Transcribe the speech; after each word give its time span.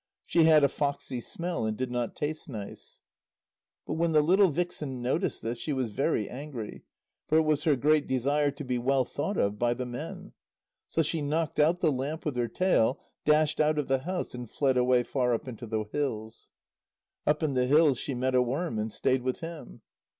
She 0.25 0.45
had 0.45 0.63
a 0.63 0.67
foxy 0.67 1.19
smell, 1.21 1.67
and 1.67 1.77
did 1.77 1.91
not 1.91 2.15
taste 2.15 2.49
nice. 2.49 3.01
But 3.85 3.97
when 3.97 4.13
the 4.13 4.23
little 4.23 4.49
vixen 4.49 4.99
noticed 4.99 5.43
this 5.43 5.59
she 5.59 5.73
was 5.73 5.91
very 5.91 6.27
angry, 6.27 6.81
for 7.27 7.37
it 7.37 7.43
was 7.43 7.65
her 7.65 7.75
great 7.75 8.07
desire 8.07 8.49
to 8.49 8.63
be 8.63 8.79
well 8.79 9.05
thought 9.05 9.37
of 9.37 9.59
by 9.59 9.75
the 9.75 9.85
men. 9.85 10.33
So 10.87 11.03
she 11.03 11.21
knocked 11.21 11.59
out 11.59 11.81
the 11.81 11.91
lamp 11.91 12.25
with 12.25 12.35
her 12.35 12.47
tail, 12.47 12.99
dashed 13.25 13.59
out 13.61 13.77
of 13.77 13.87
the 13.87 13.99
house, 13.99 14.33
and 14.33 14.49
fled 14.49 14.75
away 14.75 15.03
far 15.03 15.35
up 15.35 15.47
into 15.47 15.67
the 15.67 15.83
hills. 15.83 16.49
Up 17.27 17.43
in 17.43 17.53
the 17.53 17.67
hills 17.67 17.99
she 17.99 18.15
met 18.15 18.33
a 18.33 18.41
worm, 18.41 18.79
and 18.79 18.91
stayed 18.91 19.21
with 19.21 19.41
him. 19.41 19.83